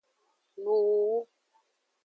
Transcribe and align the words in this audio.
Nuwuwu. 0.61 1.19